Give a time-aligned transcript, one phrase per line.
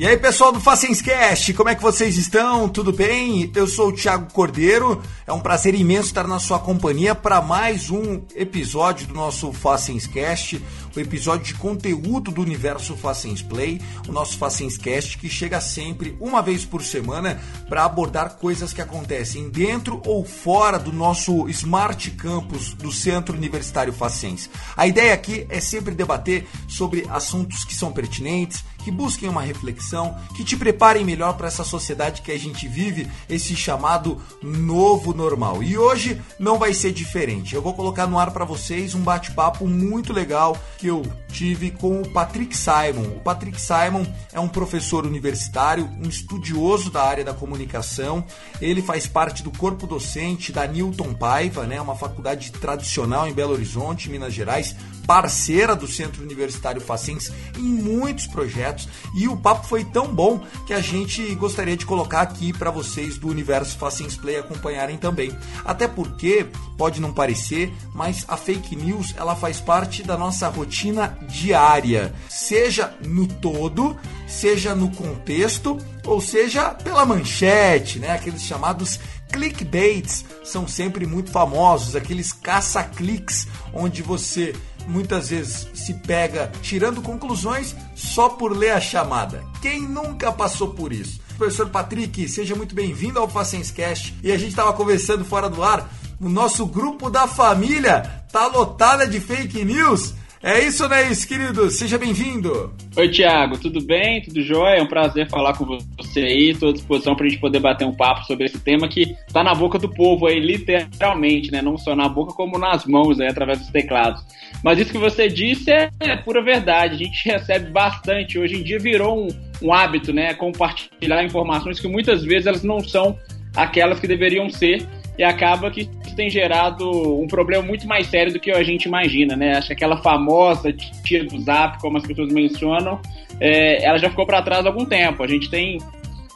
[0.00, 2.66] E aí, pessoal do Facenscast, como é que vocês estão?
[2.70, 3.52] Tudo bem?
[3.54, 5.02] Eu sou o Thiago Cordeiro.
[5.30, 10.60] É um prazer imenso estar na sua companhia para mais um episódio do nosso Facenscast,
[10.96, 16.42] o episódio de conteúdo do universo Facens Play, o nosso Facenscast que chega sempre uma
[16.42, 22.74] vez por semana para abordar coisas que acontecem dentro ou fora do nosso Smart Campus
[22.74, 24.50] do Centro Universitário Facens.
[24.76, 30.16] A ideia aqui é sempre debater sobre assuntos que são pertinentes, que busquem uma reflexão,
[30.34, 35.62] que te preparem melhor para essa sociedade que a gente vive, esse chamado novo normal.
[35.62, 37.54] E hoje não vai ser diferente.
[37.54, 42.02] Eu vou colocar no ar para vocês um bate-papo muito legal que eu tive com
[42.02, 43.16] o Patrick Simon.
[43.16, 48.24] O Patrick Simon é um professor universitário, um estudioso da área da comunicação.
[48.60, 53.52] Ele faz parte do corpo docente da Newton Paiva, né, uma faculdade tradicional em Belo
[53.52, 58.88] Horizonte, Minas Gerais, parceira do Centro Universitário Facense em muitos projetos.
[59.14, 63.18] E o papo foi tão bom que a gente gostaria de colocar aqui para vocês
[63.18, 65.36] do Universo Facense Play acompanharem também.
[65.64, 71.18] Até porque, pode não parecer, mas a fake news ela faz parte da nossa rotina
[71.28, 78.12] diária, seja no todo, seja no contexto, ou seja pela manchete, né?
[78.12, 78.98] Aqueles chamados
[79.32, 84.54] clickbaits são sempre muito famosos, aqueles caça-cliques onde você
[84.86, 89.44] muitas vezes se pega tirando conclusões só por ler a chamada.
[89.60, 91.20] Quem nunca passou por isso?
[91.36, 94.14] Professor Patrick, seja muito bem-vindo ao Facenscast.
[94.22, 95.90] E a gente estava conversando fora do ar,
[96.20, 100.14] o nosso grupo da família tá lotada de fake news.
[100.42, 101.70] É isso, né, querido?
[101.70, 102.72] Seja bem-vindo.
[102.96, 104.22] Oi, Tiago, tudo bem?
[104.22, 104.78] Tudo jóia?
[104.78, 105.66] É um prazer falar com
[105.98, 106.48] você aí.
[106.48, 109.44] Estou à disposição para a gente poder bater um papo sobre esse tema que está
[109.44, 111.60] na boca do povo aí, literalmente, né?
[111.60, 114.24] Não só na boca, como nas mãos, aí, através dos teclados.
[114.64, 116.94] Mas isso que você disse é, é pura verdade.
[116.94, 118.38] A gente recebe bastante.
[118.38, 119.28] Hoje em dia virou um,
[119.60, 120.32] um hábito, né?
[120.32, 123.18] Compartilhar informações que muitas vezes elas não são
[123.54, 126.88] aquelas que deveriam ser e acaba que isso tem gerado
[127.20, 129.56] um problema muito mais sério do que a gente imagina, né?
[129.56, 133.00] Acho que aquela famosa tia do Zap, como as pessoas mencionam,
[133.38, 135.22] é, ela já ficou para trás há algum tempo.
[135.22, 135.78] A gente tem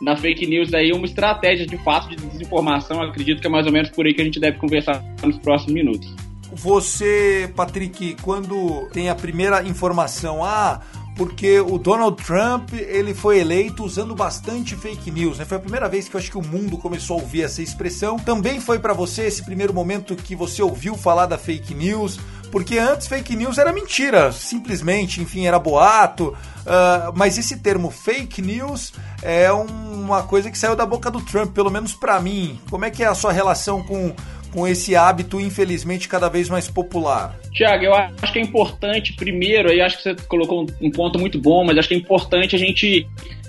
[0.00, 3.02] na fake news aí uma estratégia de fato de desinformação.
[3.02, 5.72] Acredito que é mais ou menos por aí que a gente deve conversar nos próximos
[5.72, 6.14] minutos.
[6.52, 10.80] Você, Patrick, quando tem a primeira informação, ah,
[11.16, 15.38] porque o Donald Trump ele foi eleito usando bastante fake news.
[15.38, 15.44] Né?
[15.44, 18.19] Foi a primeira vez que eu acho que o mundo começou a ouvir essa expressão.
[18.19, 22.19] Também foi para você esse primeiro momento que você ouviu falar da fake news,
[22.50, 26.36] porque antes fake news era mentira, simplesmente, enfim, era boato.
[26.64, 28.92] Uh, mas esse termo fake news
[29.22, 32.60] é uma coisa que saiu da boca do Trump, pelo menos para mim.
[32.70, 34.14] Como é que é a sua relação com
[34.54, 37.37] com esse hábito, infelizmente, cada vez mais popular?
[37.53, 41.41] Tiago, eu acho que é importante, primeiro, aí acho que você colocou um ponto muito
[41.41, 43.04] bom, mas acho que é importante a gente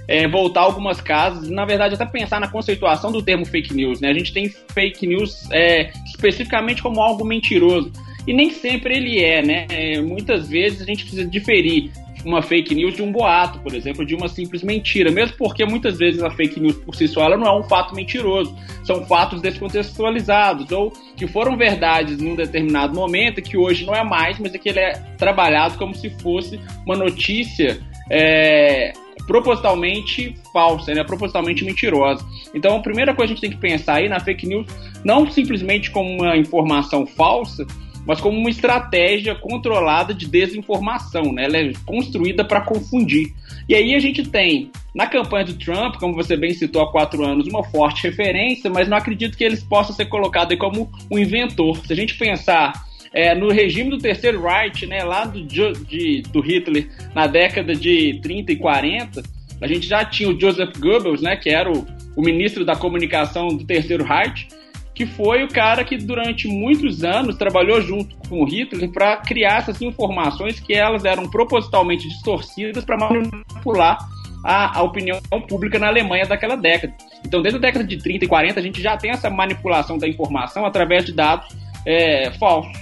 [0.07, 4.01] é, voltar algumas casas, na verdade, até pensar na conceituação do termo fake news.
[4.01, 4.09] Né?
[4.09, 7.91] A gente tem fake news é, especificamente como algo mentiroso.
[8.27, 9.67] E nem sempre ele é, né?
[9.69, 11.91] É, muitas vezes a gente precisa diferir
[12.25, 15.97] uma fake news de um boato, por exemplo, de uma simples mentira, mesmo porque muitas
[15.97, 20.71] vezes a fake news por si só não é um fato mentiroso, são fatos descontextualizados
[20.71, 24.69] ou que foram verdades num determinado momento que hoje não é mais, mas é que
[24.69, 28.91] ele é trabalhado como se fosse uma notícia é,
[29.27, 32.25] propositalmente falsa, né, propositalmente mentirosa.
[32.53, 34.67] Então, a primeira coisa que a gente tem que pensar aí na fake news,
[35.03, 37.65] não simplesmente como uma informação falsa,
[38.05, 41.45] mas como uma estratégia controlada de desinformação, né?
[41.45, 43.33] Ela é construída para confundir.
[43.67, 47.25] E aí a gente tem, na campanha do Trump, como você bem citou há quatro
[47.25, 51.77] anos, uma forte referência, mas não acredito que eles possam ser colocados como um inventor.
[51.85, 52.73] Se a gente pensar
[53.11, 58.19] é, no regime do Terceiro Reich, né, lá do, de, do Hitler, na década de
[58.21, 59.23] 30 e 40,
[59.61, 63.47] a gente já tinha o Joseph Goebbels, né, que era o, o ministro da comunicação
[63.47, 64.47] do Terceiro Reich,
[64.95, 69.57] que foi o cara que durante muitos anos trabalhou junto com o Hitler para criar
[69.57, 73.97] essas informações que elas eram propositalmente distorcidas para manipular
[74.41, 75.19] a, a, opinião
[75.49, 76.93] pública na Alemanha daquela década.
[77.25, 80.07] Então, desde a década de 30 e 40, a gente já tem essa manipulação da
[80.07, 81.53] informação através de dados
[81.85, 82.77] é, falsos.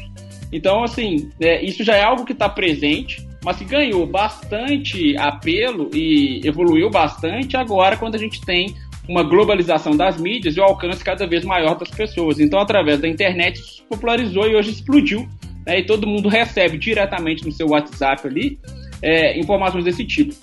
[0.52, 5.90] Então, assim, é, isso já é algo que está presente, mas que ganhou bastante apelo
[5.94, 8.76] e evoluiu bastante agora quando a gente tem
[9.08, 12.40] uma globalização das mídias e o alcance cada vez maior das pessoas.
[12.40, 15.28] Então, através da internet, isso se popularizou e hoje explodiu.
[15.66, 18.60] Né, e todo mundo recebe diretamente no seu WhatsApp ali
[19.02, 20.34] é, informações desse tipo.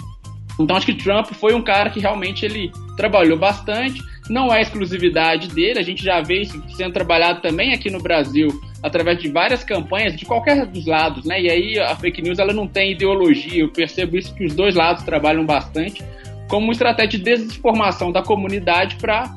[0.59, 4.03] Então, acho que Trump foi um cara que realmente ele trabalhou bastante.
[4.29, 8.49] Não é exclusividade dele, a gente já vê isso sendo trabalhado também aqui no Brasil
[8.83, 11.41] através de várias campanhas de qualquer dos lados, né?
[11.41, 13.61] E aí a fake news ela não tem ideologia.
[13.61, 16.03] Eu percebo isso que os dois lados trabalham bastante
[16.51, 19.33] como estratégia de desinformação da comunidade para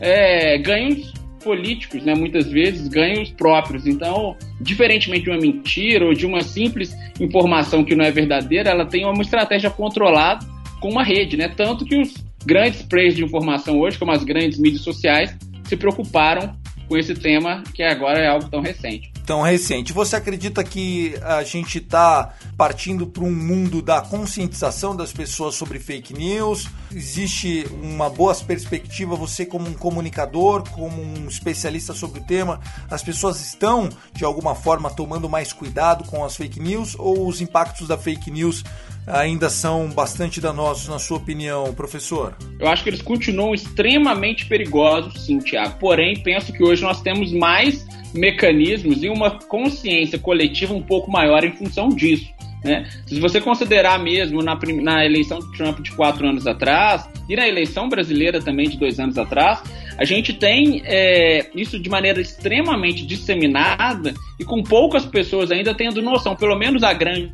[0.00, 3.86] é, ganhos políticos, né, muitas vezes ganhos próprios.
[3.86, 8.84] Então, diferentemente de uma mentira ou de uma simples informação que não é verdadeira, ela
[8.84, 10.44] tem uma estratégia controlada
[10.80, 11.48] com uma rede, né?
[11.48, 12.14] Tanto que os
[12.44, 16.52] grandes players de informação hoje, como as grandes mídias sociais, se preocuparam
[16.88, 19.92] com esse tema que agora é algo tão recente tão recente.
[19.92, 25.80] Você acredita que a gente está partindo para um mundo da conscientização das pessoas sobre
[25.80, 26.68] fake news?
[26.94, 33.02] Existe uma boa perspectiva, você como um comunicador, como um especialista sobre o tema, as
[33.02, 37.88] pessoas estão de alguma forma tomando mais cuidado com as fake news ou os impactos
[37.88, 38.62] da fake news
[39.06, 42.36] ainda são bastante danosos, na sua opinião, professor?
[42.58, 45.78] Eu acho que eles continuam extremamente perigosos, sim, Tiago.
[45.78, 47.86] Porém, penso que hoje nós temos mais
[48.16, 52.34] mecanismos e uma consciência coletiva um pouco maior em função disso.
[52.64, 52.84] Né?
[53.06, 57.46] Se você considerar mesmo na, na eleição de Trump de quatro anos atrás e na
[57.46, 59.62] eleição brasileira também de dois anos atrás,
[59.98, 66.02] a gente tem é, isso de maneira extremamente disseminada e com poucas pessoas ainda tendo
[66.02, 67.32] noção, pelo menos a grande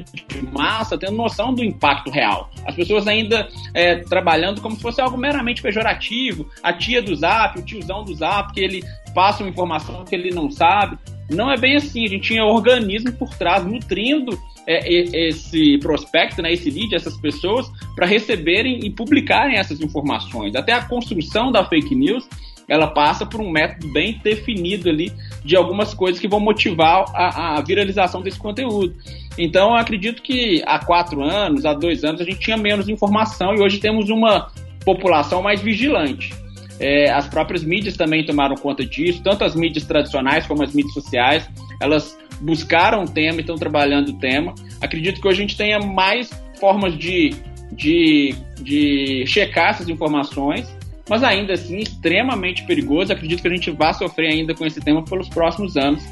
[0.53, 2.51] massa, tendo noção do impacto real.
[2.65, 7.59] As pessoas ainda é, trabalhando como se fosse algo meramente pejorativo, a tia do zap,
[7.59, 8.83] o tiozão do zap, que ele
[9.15, 10.99] passa uma informação que ele não sabe.
[11.31, 16.53] Não é bem assim, a gente tinha organismo por trás nutrindo é, esse prospecto, né,
[16.53, 20.55] esse lead, essas pessoas, para receberem e publicarem essas informações.
[20.55, 22.29] Até a construção da fake news
[22.69, 25.13] ela passa por um método bem definido ali
[25.45, 28.95] de algumas coisas que vão motivar a, a viralização desse conteúdo.
[29.37, 33.55] Então, eu acredito que há quatro anos, há dois anos, a gente tinha menos informação
[33.55, 34.51] e hoje temos uma
[34.85, 36.35] população mais vigilante.
[36.83, 40.93] É, as próprias mídias também tomaram conta disso, tanto as mídias tradicionais como as mídias
[40.93, 41.49] sociais,
[41.81, 44.53] elas buscaram o tema e estão trabalhando o tema.
[44.81, 47.35] Acredito que hoje a gente tenha mais formas de,
[47.71, 50.69] de, de checar essas informações
[51.09, 53.13] mas ainda assim extremamente perigoso.
[53.13, 56.03] Acredito que a gente vai sofrer ainda com esse tema pelos próximos anos,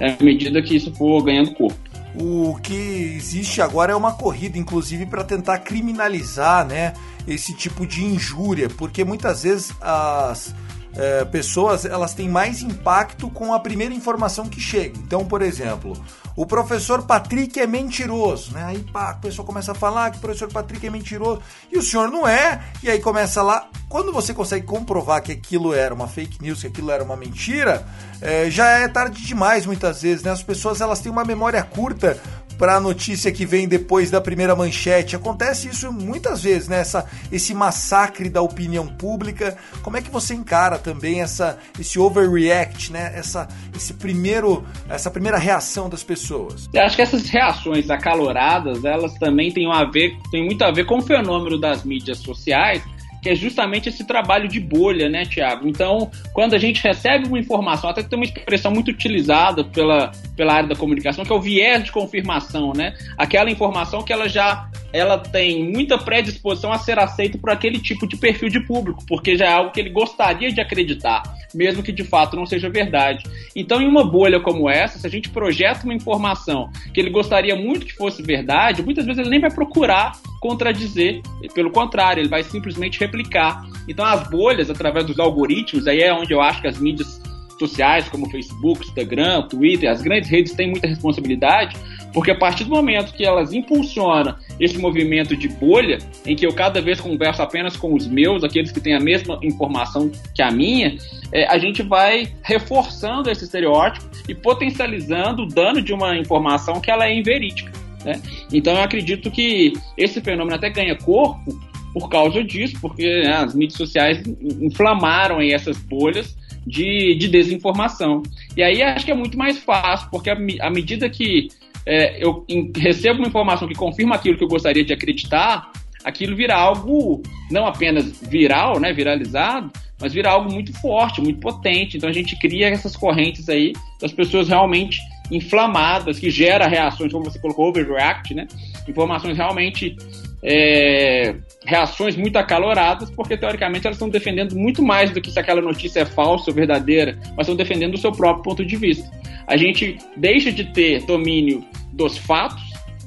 [0.00, 1.89] é, à medida que isso for ganhando corpo.
[2.14, 2.74] O que
[3.16, 6.92] existe agora é uma corrida, inclusive, para tentar criminalizar né,
[7.26, 10.54] esse tipo de injúria, porque muitas vezes as
[10.96, 14.98] é, pessoas elas têm mais impacto com a primeira informação que chega.
[14.98, 15.96] Então, por exemplo,
[16.36, 18.64] o professor Patrick é mentiroso, né?
[18.64, 21.40] Aí pá, a pessoa começa a falar que o professor Patrick é mentiroso
[21.70, 23.68] e o senhor não é, e aí começa lá.
[23.88, 27.84] Quando você consegue comprovar que aquilo era uma fake news, que aquilo era uma mentira,
[28.20, 30.30] é, já é tarde demais muitas vezes, né?
[30.30, 32.20] As pessoas elas têm uma memória curta
[32.60, 35.16] para a notícia que vem depois da primeira manchete.
[35.16, 36.80] Acontece isso muitas vezes, né?
[36.80, 39.56] Essa, esse massacre da opinião pública.
[39.80, 43.12] Como é que você encara também essa, esse overreact, né?
[43.14, 46.68] Essa, esse primeiro, essa primeira reação das pessoas?
[46.74, 50.84] Eu acho que essas reações acaloradas, elas também têm, a ver, têm muito a ver
[50.84, 52.82] com o fenômeno das mídias sociais
[53.20, 55.68] que é justamente esse trabalho de bolha, né, Tiago?
[55.68, 60.54] Então, quando a gente recebe uma informação, até tem uma expressão muito utilizada pela, pela
[60.54, 62.94] área da comunicação, que é o viés de confirmação, né?
[63.18, 68.06] Aquela informação que ela já ela tem muita predisposição a ser aceita por aquele tipo
[68.06, 71.22] de perfil de público, porque já é algo que ele gostaria de acreditar,
[71.54, 73.24] mesmo que de fato não seja verdade.
[73.54, 77.54] Então, em uma bolha como essa, se a gente projeta uma informação que ele gostaria
[77.54, 81.20] muito que fosse verdade, muitas vezes ele nem vai procurar contradizer,
[81.54, 83.62] pelo contrário, ele vai simplesmente replicar.
[83.86, 87.20] Então, as bolhas, através dos algoritmos, aí é onde eu acho que as mídias
[87.58, 91.76] sociais, como Facebook, Instagram, Twitter, as grandes redes têm muita responsabilidade,
[92.12, 96.52] porque a partir do momento que elas impulsionam esse movimento de bolha, em que eu
[96.52, 100.50] cada vez converso apenas com os meus, aqueles que têm a mesma informação que a
[100.50, 100.96] minha,
[101.32, 106.90] é, a gente vai reforçando esse estereótipo e potencializando o dano de uma informação que
[106.90, 107.72] ela é inverídica.
[108.04, 108.20] Né?
[108.52, 111.58] Então eu acredito que esse fenômeno até ganha corpo
[111.92, 114.22] por causa disso, porque né, as mídias sociais
[114.60, 116.36] inflamaram aí essas bolhas
[116.66, 118.22] de, de desinformação.
[118.56, 121.48] E aí acho que é muito mais fácil, porque à medida que
[121.86, 122.44] é, eu
[122.76, 125.70] recebo uma informação que confirma aquilo que eu gostaria de acreditar,
[126.04, 129.70] aquilo vira algo não apenas viral, né, viralizado,
[130.00, 131.96] mas vira algo muito forte, muito potente.
[131.96, 134.98] Então a gente cria essas correntes aí das pessoas realmente
[135.30, 138.48] inflamadas, que gera reações, como você colocou, overreact, né?
[138.88, 139.94] Informações realmente
[140.42, 145.60] é, reações muito acaloradas, porque teoricamente elas estão defendendo muito mais do que se aquela
[145.60, 149.10] notícia é falsa ou verdadeira, mas estão defendendo o seu próprio ponto de vista.
[149.46, 152.62] A gente deixa de ter domínio dos fatos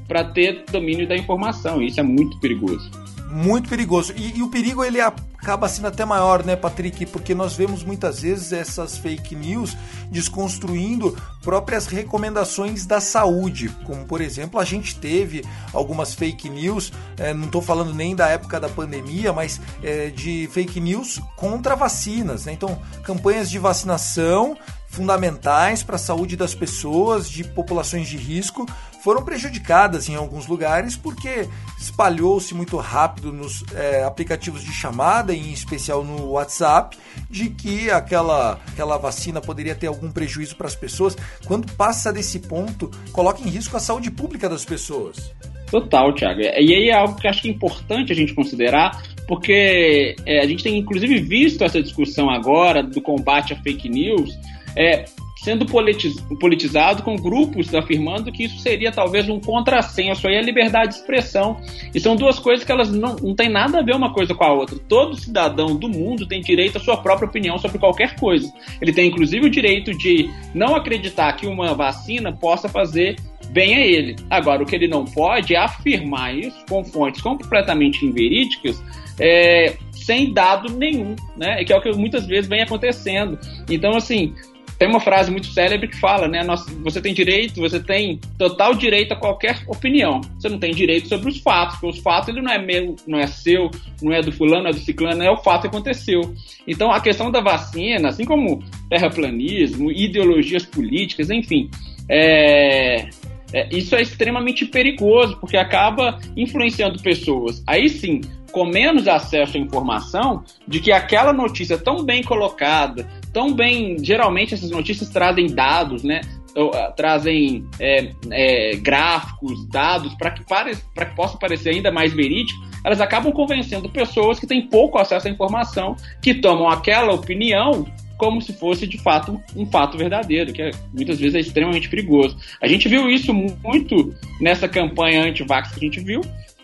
[0.07, 2.91] para ter domínio da informação, e isso é muito perigoso.
[3.31, 4.13] Muito perigoso.
[4.15, 4.99] E, e o perigo ele
[5.43, 7.05] acaba sendo até maior, né, Patrick?
[7.07, 9.75] Porque nós vemos muitas vezes essas fake news
[10.09, 17.33] desconstruindo próprias recomendações da saúde, como por exemplo a gente teve algumas fake news, é,
[17.33, 22.45] não estou falando nem da época da pandemia, mas é, de fake news contra vacinas,
[22.45, 22.53] né?
[22.53, 24.57] Então campanhas de vacinação
[24.93, 28.65] fundamentais para a saúde das pessoas de populações de risco
[29.03, 35.51] foram prejudicadas em alguns lugares porque espalhou-se muito rápido nos é, aplicativos de chamada, em
[35.51, 36.95] especial no WhatsApp,
[37.29, 41.17] de que aquela, aquela vacina poderia ter algum prejuízo para as pessoas.
[41.47, 45.33] Quando passa desse ponto, coloca em risco a saúde pública das pessoas.
[45.71, 46.39] Total, Thiago.
[46.39, 50.45] E aí é algo que acho que é importante a gente considerar, porque é, a
[50.45, 54.37] gente tem inclusive visto essa discussão agora do combate à fake news
[54.75, 55.05] é,
[55.43, 60.95] sendo politizado com grupos afirmando que isso seria talvez um contrassenso aí a liberdade de
[60.99, 61.57] expressão.
[61.93, 64.43] E são duas coisas que elas não, não têm nada a ver uma coisa com
[64.43, 64.79] a outra.
[64.87, 68.51] Todo cidadão do mundo tem direito à sua própria opinião sobre qualquer coisa.
[68.81, 73.17] Ele tem inclusive o direito de não acreditar que uma vacina possa fazer
[73.49, 74.15] bem a ele.
[74.29, 78.81] Agora, o que ele não pode é afirmar isso com fontes completamente inverídicas
[79.19, 81.63] é, sem dado nenhum, né?
[81.63, 83.37] Que é o que muitas vezes vem acontecendo.
[83.69, 84.33] Então, assim,
[84.83, 86.45] tem uma frase muito célebre que fala, né?
[86.83, 90.19] você tem direito, você tem total direito a qualquer opinião.
[90.37, 93.17] Você não tem direito sobre os fatos, porque os fatos ele não é meu, não
[93.17, 93.71] é seu,
[94.01, 96.19] não é do fulano, não é do ciclano, é o fato que aconteceu.
[96.67, 101.69] Então a questão da vacina, assim como terraplanismo, ideologias políticas, enfim,
[102.09, 103.07] é,
[103.53, 107.63] é, isso é extremamente perigoso, porque acaba influenciando pessoas.
[107.65, 108.19] Aí sim,
[108.51, 113.97] com menos acesso à informação, de que aquela notícia tão bem colocada, tão bem.
[114.03, 116.21] Geralmente essas notícias trazem dados, né?
[116.55, 122.13] Ou, uh, trazem é, é, gráficos, dados, para que, pare, que possa parecer ainda mais
[122.13, 127.87] verídico, elas acabam convencendo pessoas que têm pouco acesso à informação, que tomam aquela opinião
[128.17, 132.37] como se fosse de fato um fato verdadeiro, que é, muitas vezes é extremamente perigoso.
[132.61, 136.21] A gente viu isso muito nessa campanha anti-vax que a gente viu,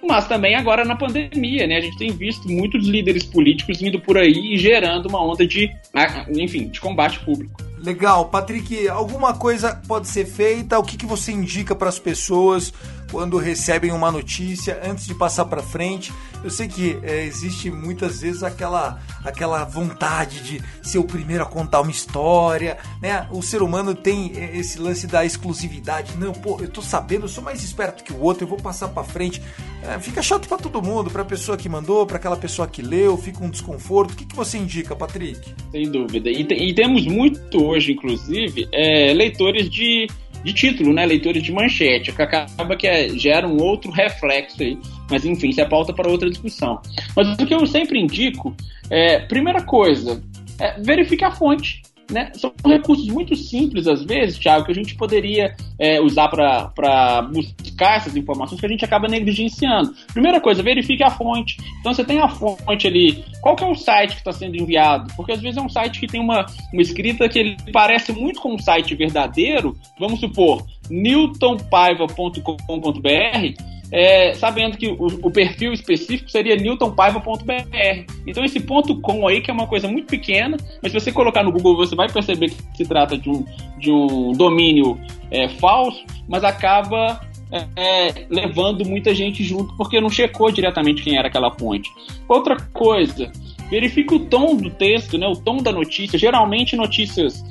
[0.08, 1.78] mas também agora na pandemia, né?
[1.78, 5.70] A gente tem visto muitos líderes políticos indo por aí e gerando uma onda de,
[5.94, 7.70] ah, enfim, de combate público.
[7.78, 10.78] Legal, Patrick, alguma coisa pode ser feita?
[10.78, 12.74] O que, que você indica para as pessoas
[13.12, 16.12] quando recebem uma notícia antes de passar para frente?
[16.44, 21.46] Eu sei que é, existe muitas vezes aquela, aquela vontade de ser o primeiro a
[21.46, 23.28] contar uma história, né?
[23.32, 26.16] O ser humano tem é, esse lance da exclusividade.
[26.18, 28.88] Não, pô, eu tô sabendo, eu sou mais esperto que o outro, eu vou passar
[28.90, 29.42] para frente.
[29.84, 32.82] É, fica chato para todo mundo, para a pessoa que mandou, para aquela pessoa que
[32.82, 34.12] leu, fica um desconforto.
[34.12, 35.54] O que, que você indica, Patrick?
[35.72, 36.30] Sem dúvida.
[36.30, 40.08] E, e temos muito hoje, inclusive, é, leitores de,
[40.44, 41.06] de título, né?
[41.06, 44.78] Leitores de manchete, que acaba que é, gera um outro reflexo aí.
[45.10, 46.82] Mas enfim, isso é pauta para outra discussão.
[47.16, 48.56] Mas o que eu sempre indico
[48.90, 50.22] é, primeira coisa,
[50.60, 51.82] é, verifique a fonte.
[52.10, 52.32] Né?
[52.34, 57.98] São recursos muito simples, às vezes, Thiago, que a gente poderia é, usar para buscar
[57.98, 59.94] essas informações que a gente acaba negligenciando.
[60.12, 61.58] Primeira coisa, verifique a fonte.
[61.80, 63.24] Então, você tem a fonte ali.
[63.42, 65.14] Qual que é o site que está sendo enviado?
[65.16, 68.42] Porque às vezes é um site que tem uma, uma escrita que ele parece muito
[68.42, 69.78] com um site verdadeiro.
[70.00, 78.14] Vamos supor, newtonpaiva.com.br é, sabendo que o, o, perfil específico seria newtonpaiva.br.
[78.26, 81.44] Então esse ponto .com aí, que é uma coisa muito pequena, mas se você colocar
[81.44, 83.46] no Google você vai perceber que se trata de um,
[83.78, 85.00] de um domínio
[85.32, 87.20] é, falso, mas acaba
[87.52, 91.90] é, é levando muita gente junto porque não checou diretamente quem era aquela fonte.
[92.28, 93.32] Outra coisa,
[93.70, 96.18] verifique o tom do texto, né, o tom da notícia.
[96.18, 97.44] Geralmente notícias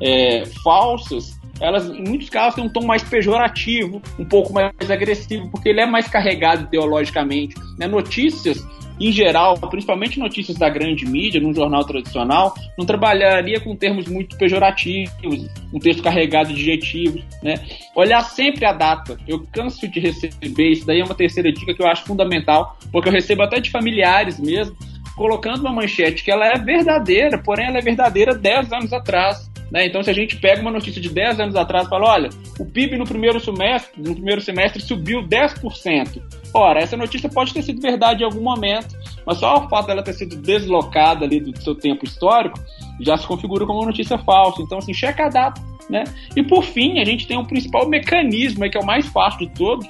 [0.00, 5.48] é, falsas elas em muitos casos têm um tom mais pejorativo, um pouco mais agressivo,
[5.50, 7.54] porque ele é mais carregado ideologicamente.
[7.78, 7.86] Né?
[7.86, 8.66] Notícias,
[8.98, 14.36] em geral, principalmente notícias da grande mídia, num jornal tradicional, não trabalharia com termos muito
[14.36, 17.22] pejorativos, um texto carregado de adjetivos.
[17.42, 17.54] Né?
[17.94, 19.18] Olhar sempre a data.
[19.26, 23.08] Eu canso de receber, isso daí é uma terceira dica que eu acho fundamental, porque
[23.08, 24.76] eu recebo até de familiares mesmo,
[25.16, 29.50] colocando uma manchete que ela é verdadeira, porém ela é verdadeira 10 anos atrás.
[29.70, 29.86] Né?
[29.86, 32.64] Então, se a gente pega uma notícia de 10 anos atrás e fala, olha, o
[32.64, 36.22] PIB no primeiro semestre, no primeiro semestre subiu 10%.
[36.54, 38.96] Ora, essa notícia pode ter sido verdade em algum momento,
[39.26, 42.58] mas só o fato dela ter sido deslocada ali do seu tempo histórico
[43.00, 44.62] já se configura como uma notícia falsa.
[44.62, 45.60] Então, assim, checa a data.
[45.88, 46.02] Né?
[46.34, 49.54] E por fim, a gente tem um principal mecanismo, que é o mais fácil de
[49.54, 49.86] todos,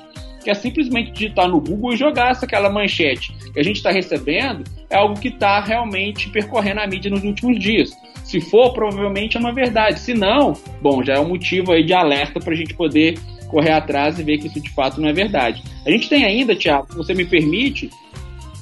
[0.47, 3.91] que é simplesmente digitar no Google e jogar essa aquela manchete que a gente está
[3.91, 7.91] recebendo, é algo que está realmente percorrendo a mídia nos últimos dias.
[8.23, 9.99] Se for, provavelmente é uma verdade.
[9.99, 13.73] Se não, bom, já é um motivo aí de alerta para a gente poder correr
[13.73, 15.65] atrás e ver que isso de fato não é verdade.
[15.85, 17.91] A gente tem ainda, Tiago, se você me permite,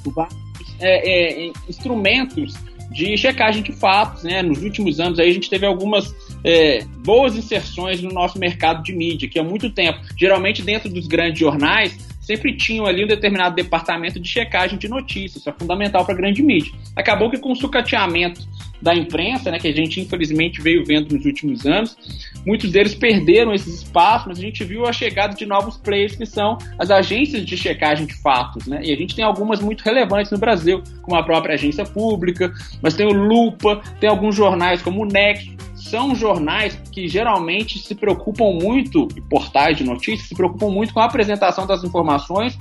[0.07, 0.35] vários
[0.79, 2.55] é, é, instrumentos
[2.89, 4.41] de checagem de fatos, né?
[4.41, 6.11] Nos últimos anos aí a gente teve algumas
[6.45, 11.07] é, boas inserções no nosso mercado de mídia, que há muito tempo, geralmente dentro dos
[11.07, 16.05] grandes jornais, sempre tinham ali um determinado departamento de checagem de notícias, isso é fundamental
[16.05, 16.71] para a grande mídia.
[16.95, 18.41] Acabou que com o sucateamento
[18.81, 21.97] da imprensa, né, que a gente infelizmente veio vendo nos últimos anos,
[22.45, 26.25] muitos deles perderam esses espaços, mas a gente viu a chegada de novos players que
[26.25, 28.81] são as agências de checagem de fatos, né?
[28.83, 32.93] E a gente tem algumas muito relevantes no Brasil, como a própria agência pública, mas
[32.93, 35.54] tem o Lupa, tem alguns jornais como o Nexo,
[35.89, 40.99] são jornais que geralmente se preocupam muito, e portais de notícias, se preocupam muito com
[40.99, 42.57] a apresentação das informações,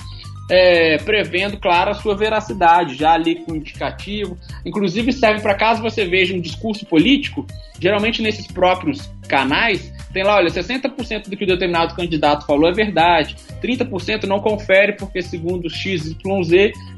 [0.51, 4.37] é, prevendo, claro, a sua veracidade, já ali com indicativo.
[4.65, 7.47] Inclusive serve para caso você veja um discurso político,
[7.81, 12.73] geralmente nesses próprios canais, tem lá, olha, 60% do que o determinado candidato falou é
[12.73, 16.15] verdade, 30% não confere porque, segundo XYZ,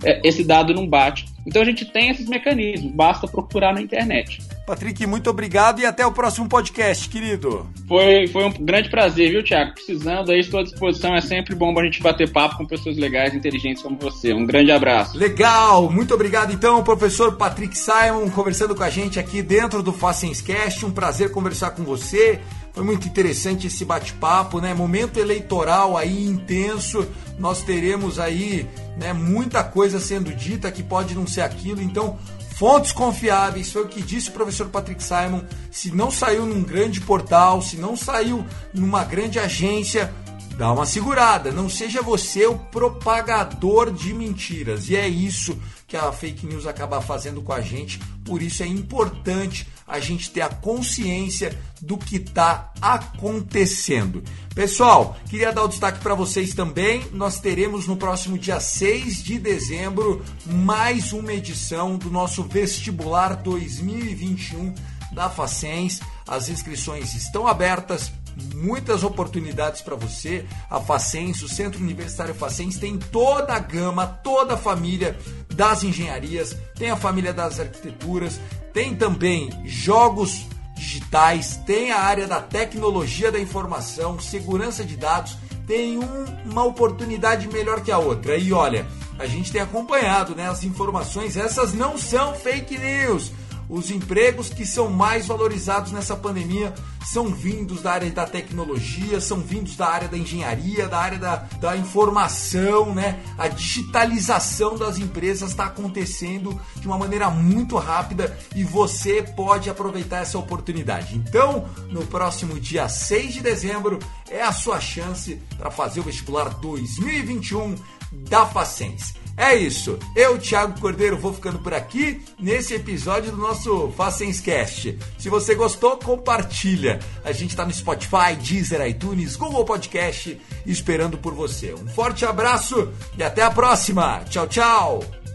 [0.05, 1.25] é, esse dado não bate.
[1.47, 4.43] Então a gente tem esses mecanismos, basta procurar na internet.
[4.67, 7.69] Patrick, muito obrigado e até o próximo podcast, querido.
[7.87, 9.75] Foi, foi um grande prazer, viu, Tiago?
[9.75, 11.15] Precisando aí, estou à disposição.
[11.15, 14.33] É sempre bom a gente bater papo com pessoas legais e inteligentes como você.
[14.33, 15.17] Um grande abraço.
[15.17, 20.85] Legal, muito obrigado então, professor Patrick Simon, conversando com a gente aqui dentro do Facenscast.
[20.85, 22.41] Um prazer conversar com você.
[22.77, 24.75] Foi muito interessante esse bate-papo, né?
[24.75, 27.09] Momento eleitoral aí intenso.
[27.39, 28.69] Nós teremos aí,
[28.99, 31.81] né, muita coisa sendo dita que pode não ser aquilo.
[31.81, 32.19] Então,
[32.59, 35.41] fontes confiáveis, foi o que disse o professor Patrick Simon.
[35.71, 40.13] Se não saiu num grande portal, se não saiu numa grande agência,
[40.57, 41.53] dá uma segurada.
[41.53, 44.89] Não seja você o propagador de mentiras.
[44.89, 47.99] E é isso que a fake news acaba fazendo com a gente.
[48.25, 54.23] Por isso é importante a gente ter a consciência do que está acontecendo.
[54.55, 57.07] Pessoal, queria dar o destaque para vocês também.
[57.13, 64.75] Nós teremos no próximo dia 6 de dezembro mais uma edição do nosso vestibular 2021
[65.13, 66.01] da Facens.
[66.27, 68.11] As inscrições estão abertas
[68.55, 70.45] muitas oportunidades para você.
[70.71, 75.19] A Facens, o Centro Universitário Facens, tem toda a gama, toda a família
[75.55, 78.39] das engenharias, tem a família das arquiteturas,
[78.73, 85.99] tem também jogos digitais, tem a área da tecnologia da informação, segurança de dados, tem
[85.99, 88.37] um, uma oportunidade melhor que a outra.
[88.37, 88.87] E olha,
[89.19, 93.33] a gente tem acompanhado né, as informações, essas não são fake news.
[93.69, 96.73] Os empregos que são mais valorizados nessa pandemia
[97.07, 101.37] são vindos da área da tecnologia, são vindos da área da engenharia, da área da,
[101.61, 103.21] da informação, né?
[103.39, 110.19] A digitalização das empresas está acontecendo de uma maneira muito rápida e você pode aproveitar
[110.19, 111.17] essa oportunidade.
[111.17, 116.49] Então, no próximo dia 6 de dezembro, é a sua chance para fazer o vestibular
[116.61, 117.77] 2021
[118.13, 119.15] da Facens.
[119.37, 119.99] É isso.
[120.15, 124.99] Eu, Thiago Cordeiro, vou ficando por aqui nesse episódio do nosso Facenscast.
[125.19, 126.99] Se você gostou, compartilha.
[127.23, 131.75] A gente está no Spotify, Deezer, iTunes, Google Podcast, esperando por você.
[131.75, 134.25] Um forte abraço e até a próxima.
[134.31, 135.26] Tchau, tchau.